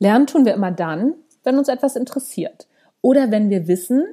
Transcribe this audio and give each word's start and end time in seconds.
Lernen 0.00 0.26
tun 0.26 0.44
wir 0.44 0.54
immer 0.54 0.72
dann, 0.72 1.14
wenn 1.44 1.58
uns 1.58 1.68
etwas 1.68 1.94
interessiert 1.94 2.66
oder 3.02 3.30
wenn 3.30 3.50
wir 3.50 3.68
wissen, 3.68 4.04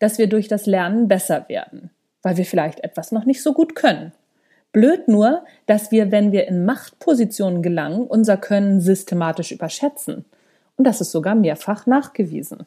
dass 0.00 0.18
wir 0.18 0.26
durch 0.26 0.48
das 0.48 0.66
Lernen 0.66 1.06
besser 1.06 1.48
werden, 1.48 1.90
weil 2.22 2.36
wir 2.36 2.44
vielleicht 2.44 2.80
etwas 2.80 3.12
noch 3.12 3.26
nicht 3.26 3.42
so 3.42 3.52
gut 3.52 3.76
können. 3.76 4.12
Blöd 4.72 5.06
nur, 5.06 5.44
dass 5.66 5.92
wir, 5.92 6.10
wenn 6.10 6.32
wir 6.32 6.48
in 6.48 6.64
Machtpositionen 6.64 7.62
gelangen, 7.62 8.06
unser 8.06 8.36
Können 8.36 8.80
systematisch 8.80 9.52
überschätzen. 9.52 10.24
Und 10.76 10.86
das 10.86 11.00
ist 11.00 11.12
sogar 11.12 11.36
mehrfach 11.36 11.86
nachgewiesen. 11.86 12.66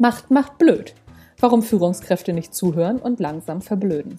Macht 0.00 0.30
macht 0.30 0.56
blöd. 0.56 0.94
Warum 1.40 1.62
Führungskräfte 1.62 2.32
nicht 2.32 2.54
zuhören 2.54 3.00
und 3.00 3.20
langsam 3.20 3.60
verblöden. 3.60 4.18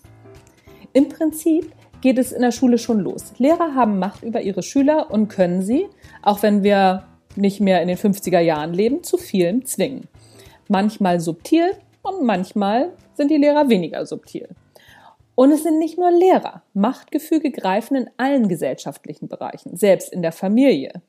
Im 0.93 1.09
Prinzip 1.09 1.71
geht 2.01 2.19
es 2.19 2.31
in 2.31 2.43
der 2.43 2.51
Schule 2.51 2.77
schon 2.77 2.99
los. 2.99 3.33
Lehrer 3.39 3.73
haben 3.73 3.97
Macht 3.97 4.21
über 4.21 4.41
ihre 4.41 4.61
Schüler 4.61 5.09
und 5.09 5.27
können 5.29 5.63
sie, 5.63 5.87
auch 6.21 6.43
wenn 6.43 6.61
wir 6.61 7.07
nicht 7.35 7.61
mehr 7.61 7.81
in 7.81 7.87
den 7.87 7.97
50er 7.97 8.41
Jahren 8.41 8.75
leben, 8.75 9.01
zu 9.03 9.17
vielem 9.17 9.65
zwingen. 9.65 10.07
Manchmal 10.67 11.19
subtil 11.19 11.71
und 12.03 12.21
manchmal 12.21 12.93
sind 13.15 13.31
die 13.31 13.37
Lehrer 13.37 13.67
weniger 13.67 14.05
subtil. 14.05 14.49
Und 15.33 15.51
es 15.51 15.63
sind 15.63 15.79
nicht 15.79 15.97
nur 15.97 16.11
Lehrer. 16.11 16.61
Machtgefüge 16.75 17.49
greifen 17.49 17.95
in 17.95 18.09
allen 18.17 18.49
gesellschaftlichen 18.49 19.27
Bereichen, 19.27 19.75
selbst 19.77 20.13
in 20.13 20.21
der 20.21 20.31
Familie. 20.31 21.01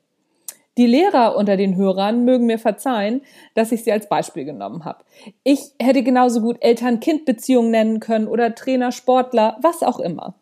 Die 0.77 0.87
Lehrer 0.87 1.35
unter 1.35 1.55
den 1.55 1.75
Hörern 1.75 2.25
mögen 2.25 2.47
mir 2.47 2.57
verzeihen, 2.57 3.21
dass 3.53 3.71
ich 3.71 3.83
sie 3.83 3.91
als 3.91 4.09
Beispiel 4.09 4.43
genommen 4.43 4.85
habe. 4.85 5.03
Ich 5.43 5.59
hätte 5.79 6.01
genauso 6.01 6.41
gut 6.41 6.57
Eltern-Kind-Beziehungen 6.61 7.69
nennen 7.69 7.99
können 7.99 8.27
oder 8.27 8.55
Trainer, 8.55 8.91
Sportler, 8.91 9.57
was 9.61 9.83
auch 9.83 9.99
immer. 9.99 10.35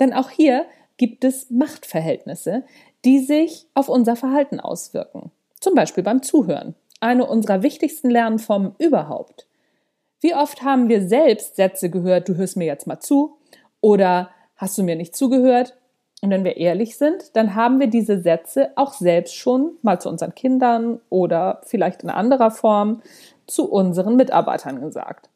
Denn 0.00 0.12
auch 0.12 0.30
hier 0.30 0.66
gibt 0.96 1.24
es 1.24 1.50
Machtverhältnisse, 1.50 2.64
die 3.04 3.20
sich 3.20 3.66
auf 3.74 3.88
unser 3.88 4.16
Verhalten 4.16 4.58
auswirken. 4.58 5.30
Zum 5.60 5.74
Beispiel 5.74 6.02
beim 6.02 6.22
Zuhören. 6.22 6.74
Eine 7.00 7.26
unserer 7.26 7.62
wichtigsten 7.62 8.10
Lernformen 8.10 8.74
überhaupt. 8.78 9.46
Wie 10.20 10.34
oft 10.34 10.62
haben 10.62 10.88
wir 10.88 11.06
selbst 11.06 11.56
Sätze 11.56 11.90
gehört, 11.90 12.28
du 12.28 12.34
hörst 12.34 12.56
mir 12.56 12.64
jetzt 12.64 12.86
mal 12.86 12.98
zu 12.98 13.36
oder 13.80 14.30
hast 14.56 14.76
du 14.78 14.82
mir 14.82 14.96
nicht 14.96 15.14
zugehört 15.14 15.76
und 16.22 16.30
wenn 16.30 16.44
wir 16.44 16.56
ehrlich 16.56 16.96
sind, 16.96 17.36
dann 17.36 17.54
haben 17.54 17.78
wir 17.78 17.88
diese 17.88 18.20
Sätze 18.20 18.70
auch 18.76 18.94
selbst 18.94 19.34
schon 19.34 19.72
mal 19.82 20.00
zu 20.00 20.08
unseren 20.08 20.34
Kindern 20.34 21.00
oder 21.10 21.60
vielleicht 21.64 22.02
in 22.02 22.10
anderer 22.10 22.50
Form 22.50 23.02
zu 23.46 23.70
unseren 23.70 24.16
Mitarbeitern 24.16 24.80
gesagt. 24.80 25.28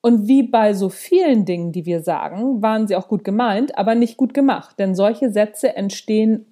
Und 0.00 0.26
wie 0.26 0.42
bei 0.42 0.74
so 0.74 0.88
vielen 0.88 1.44
Dingen, 1.44 1.72
die 1.72 1.86
wir 1.86 2.02
sagen, 2.02 2.62
waren 2.62 2.88
sie 2.88 2.96
auch 2.96 3.08
gut 3.08 3.24
gemeint, 3.24 3.76
aber 3.78 3.94
nicht 3.94 4.16
gut 4.16 4.34
gemacht. 4.34 4.78
Denn 4.78 4.94
solche 4.94 5.30
Sätze 5.30 5.76
entstehen 5.76 6.46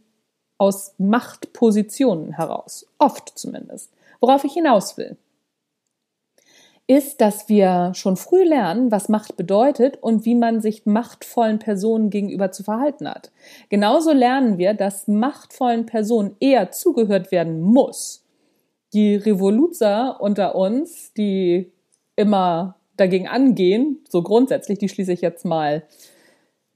aus 0.58 0.94
Machtpositionen 0.98 2.32
heraus. 2.32 2.86
Oft 2.98 3.32
zumindest. 3.36 3.92
Worauf 4.20 4.44
ich 4.44 4.52
hinaus 4.52 4.96
will 4.98 5.16
ist, 6.90 7.20
dass 7.20 7.48
wir 7.48 7.92
schon 7.94 8.16
früh 8.16 8.42
lernen, 8.42 8.90
was 8.90 9.08
Macht 9.08 9.36
bedeutet 9.36 9.98
und 10.02 10.24
wie 10.24 10.34
man 10.34 10.60
sich 10.60 10.86
machtvollen 10.86 11.60
Personen 11.60 12.10
gegenüber 12.10 12.50
zu 12.50 12.64
verhalten 12.64 13.08
hat. 13.08 13.30
Genauso 13.68 14.12
lernen 14.12 14.58
wir, 14.58 14.74
dass 14.74 15.06
machtvollen 15.06 15.86
Personen 15.86 16.34
eher 16.40 16.72
zugehört 16.72 17.30
werden 17.30 17.60
muss. 17.60 18.24
Die 18.92 19.14
Revoluzer 19.14 20.20
unter 20.20 20.56
uns, 20.56 21.12
die 21.12 21.70
immer 22.16 22.74
dagegen 22.96 23.28
angehen, 23.28 24.00
so 24.08 24.24
grundsätzlich, 24.24 24.80
die 24.80 24.88
schließe 24.88 25.12
ich 25.12 25.20
jetzt 25.20 25.44
mal 25.44 25.84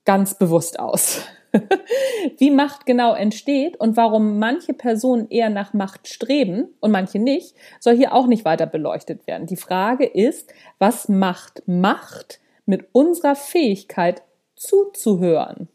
ganz 0.04 0.38
bewusst 0.38 0.78
aus. 0.78 1.22
wie 2.38 2.50
Macht 2.50 2.86
genau 2.86 3.14
entsteht 3.14 3.76
und 3.76 3.96
warum 3.96 4.38
manche 4.38 4.74
Personen 4.74 5.28
eher 5.30 5.50
nach 5.50 5.72
Macht 5.72 6.08
streben 6.08 6.68
und 6.80 6.90
manche 6.90 7.18
nicht, 7.18 7.54
soll 7.80 7.96
hier 7.96 8.12
auch 8.12 8.26
nicht 8.26 8.44
weiter 8.44 8.66
beleuchtet 8.66 9.26
werden. 9.26 9.46
Die 9.46 9.56
Frage 9.56 10.06
ist, 10.06 10.52
was 10.78 11.08
Macht 11.08 11.62
macht 11.66 12.40
mit 12.66 12.88
unserer 12.92 13.34
Fähigkeit 13.34 14.22
zuzuhören. 14.56 15.68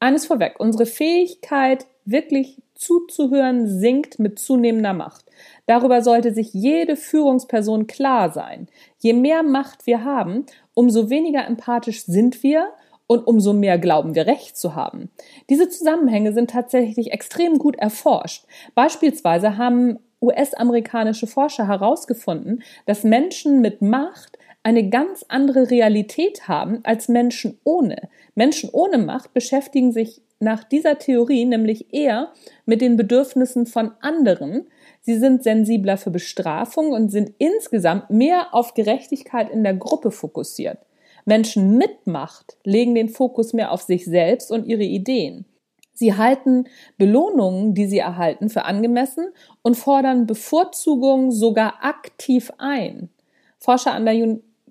Eines 0.00 0.26
vorweg, 0.26 0.58
unsere 0.58 0.86
Fähigkeit 0.86 1.86
wirklich 2.04 2.62
zuzuhören 2.74 3.66
sinkt 3.66 4.18
mit 4.18 4.38
zunehmender 4.38 4.92
Macht. 4.92 5.24
Darüber 5.66 6.02
sollte 6.02 6.32
sich 6.32 6.52
jede 6.52 6.96
Führungsperson 6.96 7.86
klar 7.86 8.30
sein. 8.30 8.68
Je 8.98 9.14
mehr 9.14 9.42
Macht 9.42 9.86
wir 9.86 10.04
haben, 10.04 10.46
umso 10.74 11.10
weniger 11.10 11.46
empathisch 11.46 12.04
sind 12.04 12.42
wir 12.42 12.70
und 13.06 13.26
umso 13.26 13.52
mehr 13.52 13.78
glauben 13.78 14.14
wir 14.14 14.26
Recht 14.26 14.56
zu 14.56 14.74
haben. 14.74 15.10
Diese 15.48 15.68
Zusammenhänge 15.68 16.32
sind 16.32 16.50
tatsächlich 16.50 17.12
extrem 17.12 17.58
gut 17.58 17.76
erforscht. 17.76 18.46
Beispielsweise 18.74 19.56
haben 19.56 19.98
US-amerikanische 20.20 21.26
Forscher 21.26 21.68
herausgefunden, 21.68 22.62
dass 22.86 23.04
Menschen 23.04 23.60
mit 23.60 23.82
Macht 23.82 24.38
eine 24.62 24.88
ganz 24.88 25.24
andere 25.28 25.70
Realität 25.70 26.48
haben 26.48 26.80
als 26.82 27.08
Menschen 27.08 27.60
ohne. 27.62 28.08
Menschen 28.34 28.68
ohne 28.72 28.98
Macht 28.98 29.32
beschäftigen 29.32 29.92
sich 29.92 30.22
nach 30.40 30.64
dieser 30.64 30.98
Theorie 30.98 31.44
nämlich 31.44 31.94
eher 31.94 32.32
mit 32.64 32.80
den 32.80 32.96
Bedürfnissen 32.96 33.66
von 33.66 33.92
anderen. 34.00 34.66
Sie 35.00 35.18
sind 35.18 35.44
sensibler 35.44 35.96
für 35.96 36.10
Bestrafung 36.10 36.90
und 36.90 37.10
sind 37.10 37.32
insgesamt 37.38 38.10
mehr 38.10 38.54
auf 38.54 38.74
Gerechtigkeit 38.74 39.50
in 39.50 39.62
der 39.62 39.74
Gruppe 39.74 40.10
fokussiert. 40.10 40.78
Menschen 41.26 41.76
mit 41.76 42.06
Macht 42.06 42.56
legen 42.64 42.94
den 42.94 43.10
Fokus 43.10 43.52
mehr 43.52 43.72
auf 43.72 43.82
sich 43.82 44.06
selbst 44.06 44.50
und 44.50 44.64
ihre 44.64 44.84
Ideen. 44.84 45.44
Sie 45.92 46.14
halten 46.14 46.68
Belohnungen, 46.98 47.74
die 47.74 47.86
sie 47.86 47.98
erhalten, 47.98 48.48
für 48.48 48.64
angemessen 48.64 49.28
und 49.62 49.76
fordern 49.76 50.26
Bevorzugungen 50.26 51.32
sogar 51.32 51.82
aktiv 51.82 52.52
ein. 52.58 53.10
Forscher 53.58 53.92
an 53.92 54.04
der 54.04 54.14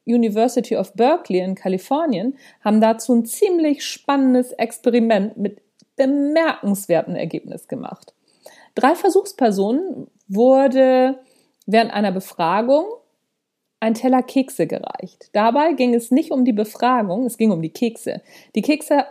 University 0.06 0.78
of 0.78 0.94
Berkeley 0.94 1.40
in 1.40 1.56
Kalifornien 1.56 2.38
haben 2.64 2.80
dazu 2.80 3.14
ein 3.14 3.26
ziemlich 3.26 3.84
spannendes 3.84 4.52
Experiment 4.52 5.36
mit 5.36 5.62
bemerkenswerten 5.96 7.16
Ergebnis 7.16 7.68
gemacht. 7.68 8.14
Drei 8.76 8.96
Versuchspersonen 8.96 10.08
wurde 10.28 11.20
während 11.66 11.92
einer 11.92 12.12
Befragung 12.12 12.86
ein 13.86 13.94
Teller 13.94 14.24
Kekse 14.24 14.66
gereicht. 14.66 15.30
Dabei 15.34 15.74
ging 15.74 15.94
es 15.94 16.10
nicht 16.10 16.32
um 16.32 16.44
die 16.44 16.54
Befragung, 16.54 17.26
es 17.26 17.38
ging 17.38 17.52
um 17.52 17.62
die 17.62 17.70
Kekse. 17.70 18.22
Die 18.56 18.64
Kekse 18.64 19.06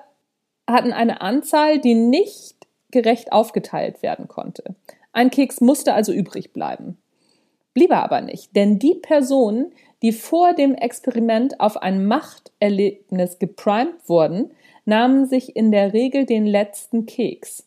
hatten 0.69 0.93
eine 0.93 1.21
Anzahl, 1.21 1.79
die 1.79 1.94
nicht 1.94 2.56
gerecht 2.91 3.32
aufgeteilt 3.32 4.03
werden 4.03 4.26
konnte. 4.26 4.75
Ein 5.12 5.31
Keks 5.31 5.61
musste 5.61 5.94
also 5.94 6.12
übrig 6.12 6.53
bleiben. 6.53 6.99
Blieb 7.73 7.91
er 7.91 8.03
aber 8.03 8.21
nicht, 8.21 8.55
denn 8.56 8.81
die 8.81 8.94
Personen, 8.94 9.73
die 10.03 10.12
vor 10.12 10.55
dem 10.55 10.75
Experiment 10.75 11.61
auf 11.61 11.77
ein 11.77 12.06
Machterlebnis 12.06 13.38
geprimed 13.38 14.09
wurden, 14.09 14.50
nahmen 14.85 15.27
sich 15.27 15.55
in 15.55 15.70
der 15.70 15.93
Regel 15.93 16.27
den 16.27 16.47
letzten 16.47 17.06
Keks. 17.06 17.65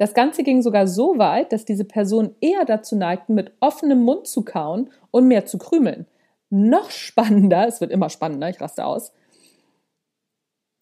Das 0.00 0.14
Ganze 0.14 0.42
ging 0.44 0.62
sogar 0.62 0.86
so 0.86 1.18
weit, 1.18 1.52
dass 1.52 1.66
diese 1.66 1.84
Personen 1.84 2.34
eher 2.40 2.64
dazu 2.64 2.96
neigten, 2.96 3.34
mit 3.34 3.52
offenem 3.60 4.00
Mund 4.02 4.26
zu 4.26 4.42
kauen 4.46 4.88
und 5.10 5.28
mehr 5.28 5.44
zu 5.44 5.58
krümeln. 5.58 6.06
Noch 6.48 6.90
spannender, 6.90 7.68
es 7.68 7.82
wird 7.82 7.90
immer 7.90 8.08
spannender, 8.08 8.48
ich 8.48 8.62
raste 8.62 8.86
aus, 8.86 9.12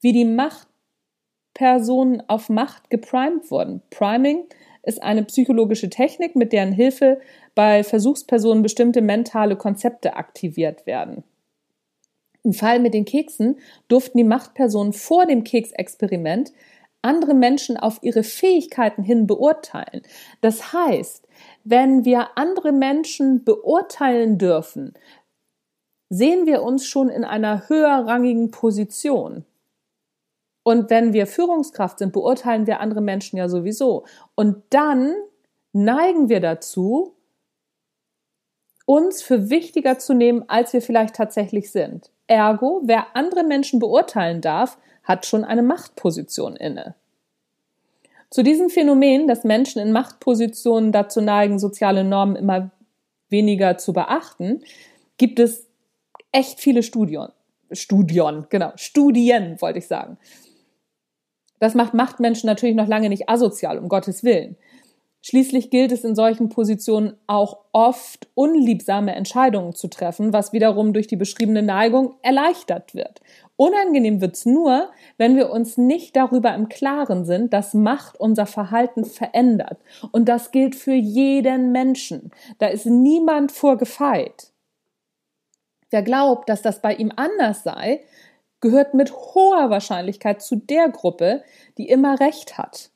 wie 0.00 0.12
die 0.12 0.24
Machtpersonen 0.24 2.22
auf 2.28 2.48
Macht 2.48 2.90
geprimed 2.90 3.50
wurden. 3.50 3.82
Priming 3.90 4.44
ist 4.84 5.02
eine 5.02 5.24
psychologische 5.24 5.90
Technik, 5.90 6.36
mit 6.36 6.52
deren 6.52 6.70
Hilfe 6.70 7.20
bei 7.56 7.82
Versuchspersonen 7.82 8.62
bestimmte 8.62 9.02
mentale 9.02 9.56
Konzepte 9.56 10.14
aktiviert 10.14 10.86
werden. 10.86 11.24
Im 12.44 12.52
Fall 12.52 12.78
mit 12.78 12.94
den 12.94 13.04
Keksen 13.04 13.58
durften 13.88 14.18
die 14.18 14.22
Machtpersonen 14.22 14.92
vor 14.92 15.26
dem 15.26 15.42
Keksexperiment 15.42 16.52
andere 17.02 17.34
Menschen 17.34 17.76
auf 17.76 17.98
ihre 18.02 18.22
Fähigkeiten 18.22 19.02
hin 19.02 19.26
beurteilen. 19.26 20.02
Das 20.40 20.72
heißt, 20.72 21.26
wenn 21.64 22.04
wir 22.04 22.36
andere 22.36 22.72
Menschen 22.72 23.44
beurteilen 23.44 24.38
dürfen, 24.38 24.94
sehen 26.10 26.46
wir 26.46 26.62
uns 26.62 26.86
schon 26.86 27.08
in 27.08 27.24
einer 27.24 27.68
höherrangigen 27.68 28.50
Position. 28.50 29.44
Und 30.64 30.90
wenn 30.90 31.12
wir 31.12 31.26
Führungskraft 31.26 31.98
sind, 31.98 32.12
beurteilen 32.12 32.66
wir 32.66 32.80
andere 32.80 33.00
Menschen 33.00 33.36
ja 33.36 33.48
sowieso. 33.48 34.04
Und 34.34 34.64
dann 34.70 35.14
neigen 35.72 36.28
wir 36.28 36.40
dazu, 36.40 37.14
uns 38.84 39.22
für 39.22 39.50
wichtiger 39.50 39.98
zu 39.98 40.14
nehmen, 40.14 40.44
als 40.48 40.72
wir 40.72 40.82
vielleicht 40.82 41.14
tatsächlich 41.14 41.70
sind. 41.70 42.10
Ergo, 42.26 42.82
wer 42.84 43.16
andere 43.16 43.44
Menschen 43.44 43.80
beurteilen 43.80 44.40
darf, 44.40 44.78
hat 45.08 45.24
schon 45.24 45.42
eine 45.44 45.62
Machtposition 45.62 46.54
inne. 46.54 46.94
Zu 48.30 48.42
diesem 48.42 48.68
Phänomen, 48.68 49.26
dass 49.26 49.42
Menschen 49.42 49.80
in 49.80 49.90
Machtpositionen 49.90 50.92
dazu 50.92 51.22
neigen, 51.22 51.58
soziale 51.58 52.04
Normen 52.04 52.36
immer 52.36 52.70
weniger 53.30 53.78
zu 53.78 53.94
beachten, 53.94 54.62
gibt 55.16 55.40
es 55.40 55.66
echt 56.30 56.60
viele 56.60 56.82
Studien. 56.82 57.28
Studien, 57.72 58.46
genau, 58.50 58.72
Studien 58.76 59.60
wollte 59.60 59.78
ich 59.78 59.86
sagen. 59.86 60.18
Das 61.58 61.74
macht 61.74 61.94
Machtmenschen 61.94 62.46
natürlich 62.46 62.76
noch 62.76 62.86
lange 62.86 63.08
nicht 63.08 63.28
asozial, 63.30 63.78
um 63.78 63.88
Gottes 63.88 64.22
Willen. 64.22 64.56
Schließlich 65.20 65.70
gilt 65.70 65.90
es 65.90 66.04
in 66.04 66.14
solchen 66.14 66.48
Positionen 66.48 67.14
auch 67.26 67.58
oft 67.72 68.28
unliebsame 68.34 69.14
Entscheidungen 69.14 69.74
zu 69.74 69.88
treffen, 69.88 70.32
was 70.32 70.52
wiederum 70.52 70.92
durch 70.92 71.08
die 71.08 71.16
beschriebene 71.16 71.62
Neigung 71.62 72.14
erleichtert 72.22 72.94
wird. 72.94 73.20
Unangenehm 73.56 74.20
wird's 74.20 74.46
nur, 74.46 74.90
wenn 75.16 75.36
wir 75.36 75.50
uns 75.50 75.76
nicht 75.76 76.14
darüber 76.14 76.54
im 76.54 76.68
Klaren 76.68 77.24
sind, 77.24 77.52
dass 77.52 77.74
Macht 77.74 78.18
unser 78.18 78.46
Verhalten 78.46 79.04
verändert. 79.04 79.80
Und 80.12 80.28
das 80.28 80.52
gilt 80.52 80.76
für 80.76 80.94
jeden 80.94 81.72
Menschen. 81.72 82.30
Da 82.58 82.68
ist 82.68 82.86
niemand 82.86 83.50
vorgefeit. 83.50 84.52
Wer 85.90 86.02
glaubt, 86.02 86.48
dass 86.48 86.62
das 86.62 86.80
bei 86.80 86.94
ihm 86.94 87.12
anders 87.16 87.64
sei, 87.64 88.04
gehört 88.60 88.94
mit 88.94 89.12
hoher 89.12 89.70
Wahrscheinlichkeit 89.70 90.40
zu 90.42 90.56
der 90.56 90.88
Gruppe, 90.88 91.42
die 91.78 91.88
immer 91.88 92.20
Recht 92.20 92.58
hat. 92.58 92.90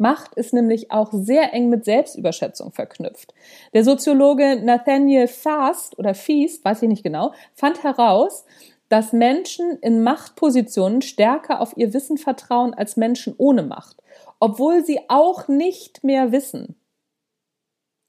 Macht 0.00 0.34
ist 0.34 0.54
nämlich 0.54 0.90
auch 0.90 1.10
sehr 1.12 1.52
eng 1.52 1.68
mit 1.68 1.84
Selbstüberschätzung 1.84 2.72
verknüpft. 2.72 3.34
Der 3.74 3.84
Soziologe 3.84 4.56
Nathaniel 4.64 5.28
Fast 5.28 5.98
oder 5.98 6.14
Feast, 6.14 6.64
weiß 6.64 6.80
ich 6.80 6.88
nicht 6.88 7.02
genau, 7.02 7.34
fand 7.52 7.82
heraus, 7.82 8.46
dass 8.88 9.12
Menschen 9.12 9.78
in 9.82 10.02
Machtpositionen 10.02 11.02
stärker 11.02 11.60
auf 11.60 11.76
ihr 11.76 11.92
Wissen 11.92 12.16
vertrauen 12.16 12.72
als 12.72 12.96
Menschen 12.96 13.34
ohne 13.36 13.62
Macht, 13.62 14.02
obwohl 14.40 14.82
sie 14.82 15.00
auch 15.08 15.48
nicht 15.48 16.02
mehr 16.02 16.32
wissen. 16.32 16.76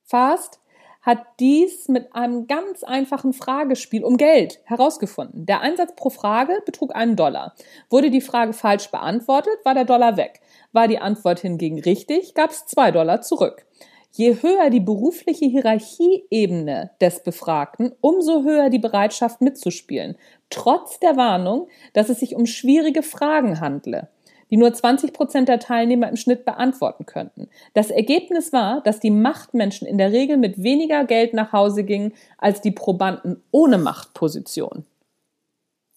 Fast 0.06 0.61
hat 1.02 1.20
dies 1.40 1.88
mit 1.88 2.14
einem 2.14 2.48
ganz 2.48 2.84
einfachen 2.84 3.34
Fragespiel 3.34 4.04
um 4.04 4.18
Geld 4.18 4.60
herausgefunden. 4.66 5.46
Der 5.46 5.62
Einsatz 5.62 5.96
pro 5.96 6.10
Frage 6.10 6.62
betrug 6.66 6.96
einen 6.96 7.16
Dollar. 7.16 7.56
Wurde 7.90 8.12
die 8.12 8.22
Frage 8.22 8.54
falsch 8.54 8.92
beantwortet, 8.92 9.54
war 9.64 9.74
der 9.74 9.86
Dollar 9.86 10.18
weg. 10.18 10.42
War 10.72 10.88
die 10.88 11.00
Antwort 11.00 11.40
hingegen 11.40 11.80
richtig, 11.82 12.34
gab 12.36 12.52
es 12.52 12.66
zwei 12.66 12.92
Dollar 12.92 13.22
zurück. 13.22 13.66
Je 14.14 14.42
höher 14.42 14.70
die 14.70 14.82
berufliche 14.82 15.46
Hierarchieebene 15.46 16.92
des 17.00 17.24
Befragten, 17.24 17.94
umso 18.02 18.44
höher 18.44 18.70
die 18.70 18.80
Bereitschaft 18.80 19.40
mitzuspielen, 19.40 20.18
trotz 20.50 21.00
der 21.00 21.16
Warnung, 21.16 21.70
dass 21.94 22.10
es 22.10 22.20
sich 22.20 22.36
um 22.36 22.46
schwierige 22.46 23.04
Fragen 23.04 23.62
handle 23.62 24.10
die 24.52 24.58
nur 24.58 24.72
20 24.72 25.14
Prozent 25.14 25.50
der 25.50 25.60
Teilnehmer 25.60 26.10
im 26.10 26.18
Schnitt 26.18 26.46
beantworten 26.46 27.06
könnten. 27.06 27.48
Das 27.74 27.90
Ergebnis 27.90 28.54
war, 28.54 28.82
dass 28.82 29.00
die 29.00 29.10
Machtmenschen 29.10 29.88
in 29.88 29.98
der 29.98 30.12
Regel 30.12 30.38
mit 30.38 30.62
weniger 30.62 31.06
Geld 31.06 31.34
nach 31.34 31.54
Hause 31.54 31.84
gingen 31.84 32.14
als 32.38 32.62
die 32.62 32.72
Probanden 32.72 33.42
ohne 33.52 33.78
Machtposition. 33.78 34.86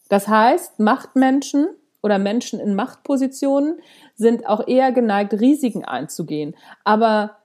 Das 0.08 0.28
heißt, 0.28 0.78
Machtmenschen 0.78 1.66
oder 2.02 2.18
Menschen 2.18 2.60
in 2.60 2.74
Machtpositionen 2.74 3.80
sind 4.14 4.46
auch 4.46 4.66
eher 4.68 4.92
geneigt, 4.92 5.34
Risiken 5.34 5.84
einzugehen, 5.84 6.54
aber 6.84 7.38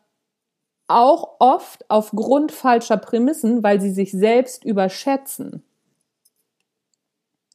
auch 0.87 1.35
oft 1.39 1.89
aufgrund 1.89 2.51
falscher 2.51 2.97
Prämissen, 2.97 3.63
weil 3.63 3.79
sie 3.79 3.91
sich 3.91 4.11
selbst 4.11 4.65
überschätzen. 4.65 5.63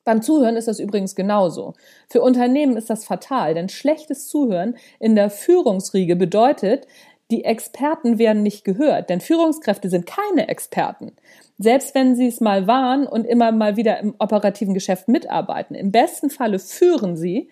Beim 0.04 0.20
Zuhören 0.20 0.56
ist 0.56 0.68
das 0.68 0.80
übrigens 0.80 1.14
genauso. 1.14 1.74
Für 2.10 2.20
Unternehmen 2.20 2.76
ist 2.76 2.90
das 2.90 3.04
fatal, 3.04 3.54
denn 3.54 3.68
schlechtes 3.68 4.28
Zuhören 4.28 4.76
in 5.00 5.14
der 5.14 5.30
Führungsriege 5.30 6.14
bedeutet, 6.14 6.86
die 7.30 7.44
Experten 7.44 8.18
werden 8.18 8.42
nicht 8.42 8.64
gehört, 8.64 9.08
denn 9.08 9.20
Führungskräfte 9.20 9.88
sind 9.88 10.06
keine 10.06 10.48
Experten. 10.48 11.12
Selbst 11.58 11.94
wenn 11.94 12.16
sie 12.16 12.26
es 12.26 12.40
mal 12.40 12.66
waren 12.66 13.06
und 13.06 13.24
immer 13.24 13.50
mal 13.50 13.76
wieder 13.76 13.98
im 13.98 14.14
operativen 14.18 14.74
Geschäft 14.74 15.08
mitarbeiten, 15.08 15.74
im 15.74 15.90
besten 15.90 16.28
Falle 16.28 16.58
führen 16.58 17.16
sie 17.16 17.48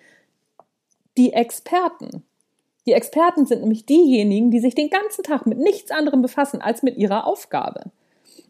die 1.16 1.32
Experten. 1.32 2.22
Die 2.86 2.92
Experten 2.92 3.46
sind 3.46 3.60
nämlich 3.60 3.86
diejenigen, 3.86 4.50
die 4.50 4.60
sich 4.60 4.74
den 4.74 4.90
ganzen 4.90 5.22
Tag 5.22 5.46
mit 5.46 5.58
nichts 5.58 5.90
anderem 5.90 6.20
befassen 6.20 6.60
als 6.60 6.82
mit 6.82 6.96
ihrer 6.96 7.26
Aufgabe. 7.26 7.92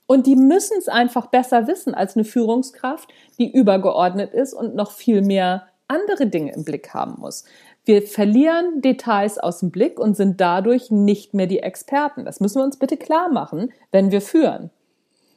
Und 0.06 0.26
die 0.26 0.36
müssen 0.36 0.76
es 0.78 0.88
einfach 0.88 1.26
besser 1.26 1.66
wissen 1.66 1.94
als 1.94 2.16
eine 2.16 2.24
Führungskraft, 2.24 3.08
die 3.38 3.52
übergeordnet 3.52 4.34
ist 4.34 4.52
und 4.52 4.74
noch 4.74 4.92
viel 4.92 5.22
mehr 5.22 5.66
andere 5.88 6.26
Dinge 6.26 6.52
im 6.52 6.64
Blick 6.64 6.92
haben 6.92 7.16
muss. 7.18 7.44
Wir 7.84 8.02
verlieren 8.02 8.80
Details 8.80 9.38
aus 9.38 9.60
dem 9.60 9.70
Blick 9.70 9.98
und 9.98 10.16
sind 10.16 10.40
dadurch 10.40 10.90
nicht 10.90 11.34
mehr 11.34 11.46
die 11.46 11.60
Experten. 11.60 12.24
Das 12.24 12.40
müssen 12.40 12.60
wir 12.60 12.64
uns 12.64 12.78
bitte 12.78 12.96
klar 12.96 13.30
machen, 13.30 13.72
wenn 13.90 14.10
wir 14.10 14.20
führen. 14.20 14.70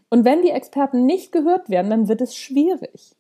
Und 0.10 0.26
wenn 0.26 0.44
die 0.44 0.52
Experten 0.52 1.06
nicht 1.06 1.32
gehört 1.32 1.70
werden, 1.70 1.90
dann 1.90 2.08
wird 2.08 2.22
es 2.22 2.36
schwierig. 2.36 3.16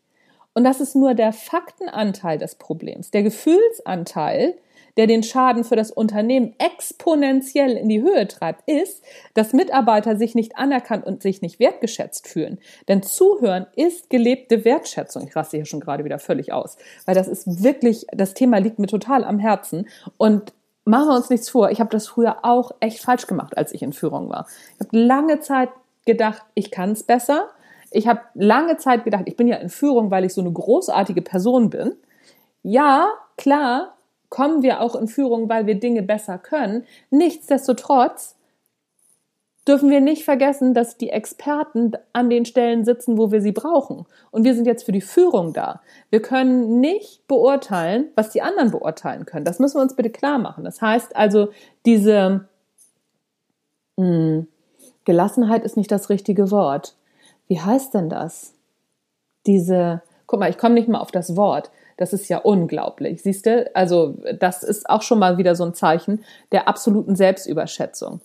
Und 0.53 0.63
das 0.63 0.79
ist 0.79 0.95
nur 0.95 1.15
der 1.15 1.33
Faktenanteil 1.33 2.37
des 2.37 2.55
Problems. 2.55 3.11
Der 3.11 3.23
Gefühlsanteil, 3.23 4.55
der 4.97 5.07
den 5.07 5.23
Schaden 5.23 5.63
für 5.63 5.75
das 5.75 5.91
Unternehmen 5.91 6.55
exponentiell 6.57 7.71
in 7.71 7.89
die 7.89 8.01
Höhe 8.01 8.27
treibt, 8.27 8.67
ist, 8.69 9.03
dass 9.33 9.53
Mitarbeiter 9.53 10.17
sich 10.17 10.35
nicht 10.35 10.57
anerkannt 10.57 11.05
und 11.05 11.21
sich 11.21 11.41
nicht 11.41 11.59
wertgeschätzt 11.59 12.27
fühlen. 12.27 12.59
Denn 12.87 13.03
Zuhören 13.03 13.67
ist 13.75 14.09
gelebte 14.09 14.65
Wertschätzung. 14.65 15.27
Ich 15.27 15.35
raste 15.35 15.57
hier 15.57 15.65
schon 15.65 15.79
gerade 15.79 16.05
wieder 16.05 16.19
völlig 16.19 16.53
aus, 16.53 16.77
weil 17.05 17.15
das 17.15 17.27
ist 17.27 17.63
wirklich, 17.63 18.05
das 18.11 18.33
Thema 18.33 18.57
liegt 18.59 18.79
mir 18.79 18.87
total 18.87 19.23
am 19.23 19.39
Herzen 19.39 19.87
und 20.17 20.53
machen 20.85 21.07
wir 21.07 21.15
uns 21.15 21.29
nichts 21.29 21.49
vor. 21.49 21.71
Ich 21.71 21.79
habe 21.79 21.89
das 21.89 22.07
früher 22.07 22.37
auch 22.43 22.71
echt 22.79 22.99
falsch 22.99 23.27
gemacht, 23.27 23.57
als 23.57 23.73
ich 23.73 23.81
in 23.81 23.93
Führung 23.93 24.29
war. 24.29 24.47
Ich 24.75 24.85
habe 24.85 24.97
lange 24.97 25.39
Zeit 25.39 25.69
gedacht, 26.05 26.43
ich 26.53 26.71
kann 26.71 26.91
es 26.91 27.03
besser. 27.03 27.49
Ich 27.91 28.07
habe 28.07 28.21
lange 28.33 28.77
Zeit 28.77 29.03
gedacht, 29.03 29.23
ich 29.25 29.35
bin 29.35 29.47
ja 29.47 29.57
in 29.57 29.69
Führung, 29.69 30.11
weil 30.11 30.25
ich 30.25 30.33
so 30.33 30.41
eine 30.41 30.51
großartige 30.51 31.21
Person 31.21 31.69
bin. 31.69 31.95
Ja, 32.61 33.09
klar, 33.37 33.94
kommen 34.29 34.63
wir 34.63 34.81
auch 34.81 34.95
in 34.95 35.07
Führung, 35.07 35.49
weil 35.49 35.67
wir 35.67 35.75
Dinge 35.75 36.01
besser 36.01 36.37
können. 36.37 36.85
Nichtsdestotrotz 37.09 38.35
dürfen 39.67 39.89
wir 39.89 40.01
nicht 40.01 40.23
vergessen, 40.23 40.73
dass 40.73 40.97
die 40.97 41.09
Experten 41.09 41.93
an 42.13 42.29
den 42.29 42.45
Stellen 42.45 42.85
sitzen, 42.85 43.17
wo 43.17 43.31
wir 43.31 43.41
sie 43.41 43.51
brauchen. 43.51 44.05
Und 44.31 44.43
wir 44.43 44.53
sind 44.53 44.67
jetzt 44.67 44.83
für 44.83 44.91
die 44.91 45.01
Führung 45.01 45.53
da. 45.53 45.81
Wir 46.11 46.21
können 46.21 46.79
nicht 46.79 47.27
beurteilen, 47.27 48.09
was 48.15 48.29
die 48.29 48.41
anderen 48.41 48.71
beurteilen 48.71 49.25
können. 49.25 49.45
Das 49.45 49.59
müssen 49.59 49.77
wir 49.77 49.81
uns 49.81 49.95
bitte 49.95 50.11
klar 50.11 50.37
machen. 50.37 50.63
Das 50.63 50.81
heißt 50.81 51.15
also, 51.15 51.49
diese 51.85 52.47
mh, 53.97 54.05
hm, 54.05 54.47
Gelassenheit 55.03 55.63
ist 55.63 55.77
nicht 55.77 55.91
das 55.91 56.09
richtige 56.09 56.51
Wort. 56.51 56.95
Wie 57.47 57.59
heißt 57.59 57.93
denn 57.93 58.09
das? 58.09 58.53
Diese, 59.45 60.01
guck 60.25 60.39
mal, 60.39 60.49
ich 60.49 60.57
komme 60.57 60.75
nicht 60.75 60.89
mal 60.89 60.99
auf 60.99 61.11
das 61.11 61.35
Wort. 61.35 61.71
Das 61.97 62.13
ist 62.13 62.27
ja 62.27 62.39
unglaublich. 62.39 63.21
Siehst 63.21 63.45
du? 63.45 63.69
Also, 63.73 64.17
das 64.39 64.63
ist 64.63 64.89
auch 64.89 65.01
schon 65.01 65.19
mal 65.19 65.37
wieder 65.37 65.55
so 65.55 65.63
ein 65.63 65.73
Zeichen 65.73 66.23
der 66.51 66.67
absoluten 66.67 67.15
Selbstüberschätzung. 67.15 68.21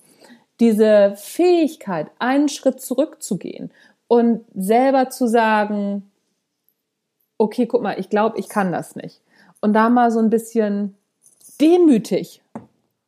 Diese 0.59 1.15
Fähigkeit, 1.17 2.09
einen 2.19 2.49
Schritt 2.49 2.81
zurückzugehen 2.81 3.71
und 4.09 4.45
selber 4.55 5.09
zu 5.11 5.27
sagen, 5.27 6.11
okay, 7.39 7.67
guck 7.67 7.83
mal, 7.83 7.99
ich 7.99 8.11
glaube, 8.11 8.39
ich 8.39 8.49
kann 8.49 8.73
das 8.73 8.97
nicht. 8.97 9.23
Und 9.61 9.73
da 9.73 9.89
mal 9.89 10.11
so 10.11 10.19
ein 10.19 10.31
bisschen 10.31 10.97
demütig, 11.61 12.43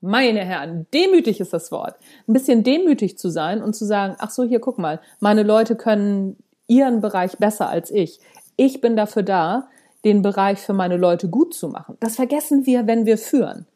meine 0.01 0.41
Herren, 0.45 0.87
demütig 0.93 1.41
ist 1.41 1.53
das 1.53 1.71
Wort, 1.71 1.97
ein 2.27 2.33
bisschen 2.33 2.65
demütig 2.65 3.19
zu 3.19 3.31
sein 3.31 3.63
und 3.63 3.75
zu 3.75 3.85
sagen, 3.85 4.17
ach 4.19 4.31
so, 4.31 4.43
hier, 4.43 4.61
guck 4.61 4.79
mal, 4.79 5.01
meine 5.21 5.43
Leute 5.43 5.77
können 5.77 6.37
ihren 6.67 7.01
Bereich 7.01 7.39
besser 7.39 7.69
als 7.69 7.91
ich. 7.91 8.21
Ich 8.57 8.81
bin 8.81 8.97
dafür 8.97 9.23
da, 9.23 9.69
den 10.05 10.23
Bereich 10.23 10.59
für 10.59 10.73
meine 10.73 10.97
Leute 10.97 11.29
gut 11.29 11.55
zu 11.55 11.69
machen. 11.69 11.97
Das 12.01 12.17
vergessen 12.17 12.67
wir, 12.67 12.87
wenn 12.87 13.07
wir 13.07 13.19
führen. 13.19 13.67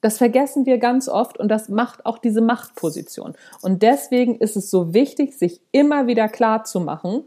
Das 0.00 0.18
vergessen 0.18 0.66
wir 0.66 0.78
ganz 0.78 1.08
oft 1.08 1.38
und 1.38 1.48
das 1.48 1.68
macht 1.68 2.04
auch 2.04 2.18
diese 2.18 2.42
Machtposition. 2.42 3.34
Und 3.62 3.82
deswegen 3.82 4.36
ist 4.36 4.54
es 4.54 4.70
so 4.70 4.92
wichtig, 4.92 5.38
sich 5.38 5.62
immer 5.72 6.06
wieder 6.06 6.28
klar 6.28 6.64
zu 6.64 6.80
machen, 6.80 7.24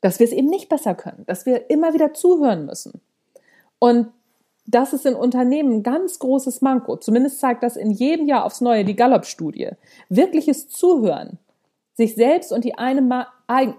dass 0.00 0.18
wir 0.18 0.26
es 0.26 0.32
eben 0.32 0.48
nicht 0.48 0.68
besser 0.68 0.94
können, 0.94 1.24
dass 1.26 1.46
wir 1.46 1.70
immer 1.70 1.94
wieder 1.94 2.14
zuhören 2.14 2.66
müssen. 2.66 3.00
Und 3.78 4.08
das 4.66 4.92
ist 4.92 5.06
in 5.06 5.14
Unternehmen 5.14 5.74
ein 5.74 5.82
ganz 5.82 6.18
großes 6.18 6.60
Manko. 6.60 6.96
Zumindest 6.96 7.40
zeigt 7.40 7.62
das 7.62 7.76
in 7.76 7.90
jedem 7.90 8.26
Jahr 8.26 8.44
aufs 8.44 8.60
Neue 8.60 8.84
die 8.84 8.96
Gallup-Studie. 8.96 9.70
Wirkliches 10.08 10.68
Zuhören, 10.68 11.38
sich 11.94 12.14
selbst 12.14 12.52
und 12.52 12.64
die 12.64 12.76
eine 12.76 13.02
Ma 13.02 13.28
eigen 13.46 13.74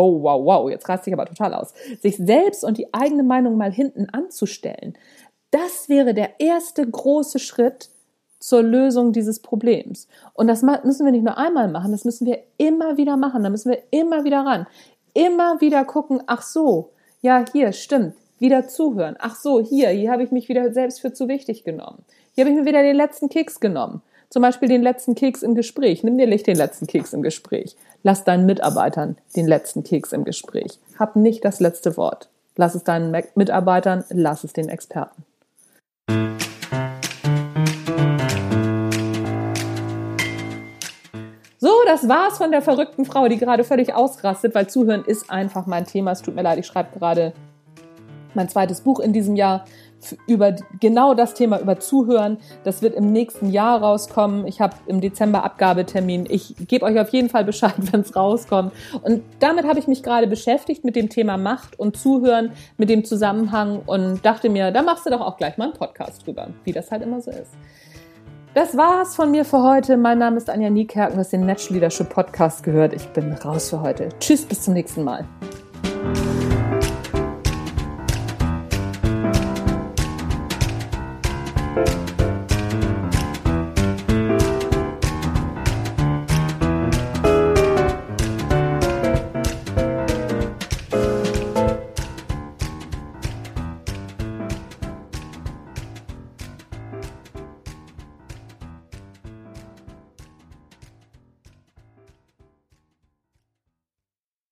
Oh, 0.00 0.22
wow, 0.22 0.44
wow, 0.44 0.70
jetzt 0.70 0.88
rast 0.88 1.08
ich 1.08 1.12
aber 1.12 1.26
total 1.26 1.52
aus. 1.54 1.74
Sich 2.00 2.18
selbst 2.18 2.62
und 2.62 2.78
die 2.78 2.94
eigene 2.94 3.24
Meinung 3.24 3.56
mal 3.56 3.72
hinten 3.72 4.08
anzustellen, 4.10 4.96
das 5.50 5.88
wäre 5.88 6.14
der 6.14 6.38
erste 6.38 6.88
große 6.88 7.40
Schritt 7.40 7.90
zur 8.38 8.62
Lösung 8.62 9.12
dieses 9.12 9.40
Problems. 9.40 10.06
Und 10.34 10.46
das 10.46 10.62
müssen 10.62 11.04
wir 11.04 11.10
nicht 11.10 11.24
nur 11.24 11.36
einmal 11.36 11.66
machen, 11.66 11.90
das 11.90 12.04
müssen 12.04 12.28
wir 12.28 12.44
immer 12.58 12.96
wieder 12.96 13.16
machen. 13.16 13.42
Da 13.42 13.50
müssen 13.50 13.72
wir 13.72 13.82
immer 13.90 14.22
wieder 14.22 14.46
ran. 14.46 14.68
Immer 15.14 15.60
wieder 15.60 15.84
gucken, 15.84 16.22
ach 16.28 16.42
so, 16.42 16.92
ja, 17.20 17.44
hier, 17.52 17.72
stimmt, 17.72 18.14
wieder 18.38 18.68
zuhören. 18.68 19.16
Ach 19.18 19.34
so, 19.34 19.60
hier, 19.60 19.88
hier 19.88 20.12
habe 20.12 20.22
ich 20.22 20.30
mich 20.30 20.48
wieder 20.48 20.72
selbst 20.72 21.00
für 21.00 21.12
zu 21.12 21.26
wichtig 21.26 21.64
genommen. 21.64 22.04
Hier 22.36 22.44
habe 22.44 22.54
ich 22.54 22.60
mir 22.60 22.66
wieder 22.66 22.82
den 22.82 22.94
letzten 22.94 23.28
Keks 23.28 23.58
genommen. 23.58 24.02
Zum 24.30 24.42
Beispiel 24.42 24.68
den 24.68 24.82
letzten 24.82 25.14
Keks 25.14 25.42
im 25.42 25.54
Gespräch. 25.54 26.04
Nimm 26.04 26.18
dir 26.18 26.26
nicht 26.26 26.46
den 26.46 26.56
letzten 26.56 26.86
Keks 26.86 27.14
im 27.14 27.22
Gespräch. 27.22 27.76
Lass 28.02 28.24
deinen 28.24 28.44
Mitarbeitern 28.44 29.16
den 29.34 29.46
letzten 29.46 29.84
Keks 29.84 30.12
im 30.12 30.24
Gespräch. 30.24 30.78
Hab 30.98 31.16
nicht 31.16 31.46
das 31.46 31.60
letzte 31.60 31.96
Wort. 31.96 32.28
Lass 32.54 32.74
es 32.74 32.84
deinen 32.84 33.10
Mitarbeitern, 33.36 34.04
lass 34.10 34.44
es 34.44 34.52
den 34.52 34.68
Experten. 34.68 35.24
So, 41.58 41.72
das 41.86 42.06
war's 42.06 42.36
von 42.36 42.50
der 42.50 42.60
verrückten 42.60 43.06
Frau, 43.06 43.28
die 43.28 43.38
gerade 43.38 43.64
völlig 43.64 43.94
ausrastet, 43.94 44.54
weil 44.54 44.66
Zuhören 44.66 45.06
ist 45.06 45.30
einfach 45.30 45.64
mein 45.64 45.86
Thema. 45.86 46.10
Es 46.12 46.20
tut 46.20 46.34
mir 46.34 46.42
leid, 46.42 46.58
ich 46.58 46.66
schreibe 46.66 46.98
gerade 46.98 47.32
mein 48.34 48.50
zweites 48.50 48.82
Buch 48.82 49.00
in 49.00 49.14
diesem 49.14 49.36
Jahr 49.36 49.64
über 50.26 50.54
genau 50.80 51.14
das 51.14 51.34
Thema 51.34 51.60
über 51.60 51.78
Zuhören. 51.80 52.38
Das 52.64 52.82
wird 52.82 52.94
im 52.94 53.12
nächsten 53.12 53.50
Jahr 53.50 53.80
rauskommen. 53.80 54.46
Ich 54.46 54.60
habe 54.60 54.76
im 54.86 55.00
Dezember 55.00 55.44
Abgabetermin. 55.44 56.26
Ich 56.28 56.54
gebe 56.66 56.84
euch 56.84 56.98
auf 56.98 57.10
jeden 57.10 57.28
Fall 57.28 57.44
Bescheid, 57.44 57.74
wenn 57.92 58.00
es 58.00 58.14
rauskommt. 58.14 58.72
Und 59.02 59.22
damit 59.40 59.66
habe 59.66 59.78
ich 59.78 59.86
mich 59.86 60.02
gerade 60.02 60.26
beschäftigt 60.26 60.84
mit 60.84 60.96
dem 60.96 61.08
Thema 61.08 61.36
Macht 61.36 61.78
und 61.78 61.96
Zuhören, 61.96 62.52
mit 62.76 62.90
dem 62.90 63.04
Zusammenhang 63.04 63.82
und 63.86 64.24
dachte 64.24 64.48
mir, 64.48 64.70
da 64.70 64.82
machst 64.82 65.06
du 65.06 65.10
doch 65.10 65.20
auch 65.20 65.36
gleich 65.36 65.58
mal 65.58 65.64
einen 65.64 65.74
Podcast 65.74 66.26
drüber, 66.26 66.48
wie 66.64 66.72
das 66.72 66.90
halt 66.90 67.02
immer 67.02 67.20
so 67.20 67.30
ist. 67.30 67.52
Das 68.54 68.76
war's 68.76 69.14
von 69.14 69.30
mir 69.30 69.44
für 69.44 69.62
heute. 69.62 69.96
Mein 69.96 70.18
Name 70.18 70.36
ist 70.36 70.48
Anja 70.48 70.70
Niekerken, 70.70 71.14
du 71.14 71.20
hast 71.20 71.32
den 71.32 71.46
Natural 71.46 71.74
Leadership 71.74 72.08
Podcast 72.08 72.62
gehört. 72.62 72.92
Ich 72.92 73.06
bin 73.08 73.32
raus 73.32 73.70
für 73.70 73.80
heute. 73.80 74.08
Tschüss, 74.20 74.44
bis 74.44 74.62
zum 74.62 74.74
nächsten 74.74 75.04
Mal. 75.04 75.24